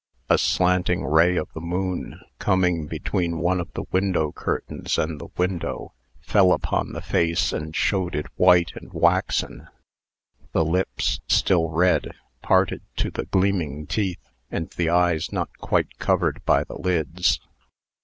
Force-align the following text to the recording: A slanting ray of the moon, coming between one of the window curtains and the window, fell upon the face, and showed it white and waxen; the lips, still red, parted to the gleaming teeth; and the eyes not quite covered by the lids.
A 0.31 0.39
slanting 0.39 1.05
ray 1.05 1.35
of 1.37 1.47
the 1.53 1.61
moon, 1.61 2.21
coming 2.39 2.87
between 2.87 3.37
one 3.37 3.61
of 3.61 3.71
the 3.73 3.83
window 3.91 4.31
curtains 4.31 4.97
and 4.97 5.21
the 5.21 5.27
window, 5.37 5.93
fell 6.21 6.53
upon 6.53 6.93
the 6.93 7.03
face, 7.03 7.53
and 7.53 7.75
showed 7.75 8.15
it 8.15 8.25
white 8.35 8.71
and 8.73 8.91
waxen; 8.93 9.67
the 10.53 10.65
lips, 10.65 11.19
still 11.27 11.69
red, 11.69 12.13
parted 12.41 12.81
to 12.95 13.11
the 13.11 13.25
gleaming 13.25 13.85
teeth; 13.85 14.27
and 14.49 14.71
the 14.71 14.89
eyes 14.89 15.31
not 15.31 15.55
quite 15.59 15.99
covered 15.99 16.43
by 16.45 16.63
the 16.63 16.79
lids. 16.79 17.39